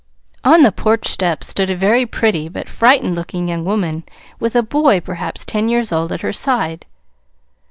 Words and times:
On 0.43 0.63
the 0.63 0.71
porch 0.71 1.07
steps 1.07 1.47
stood 1.49 1.69
a 1.69 1.75
very 1.75 2.07
pretty, 2.07 2.49
but 2.49 2.67
frightened 2.67 3.13
looking 3.13 3.47
young 3.49 3.63
woman 3.63 4.03
with 4.39 4.55
a 4.55 4.63
boy 4.63 4.99
perhaps 4.99 5.45
ten 5.45 5.69
years 5.69 5.91
old 5.91 6.11
at 6.11 6.21
her 6.21 6.33
side. 6.33 6.87